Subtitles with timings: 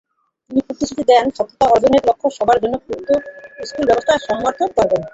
[0.51, 5.01] তিনি প্রতিশ্রুতি দেন, সমতা অর্জনের লক্ষ্যে সবার জন্য প্রাক্-স্কুলব্যবস্থা সমর্থন করবেন।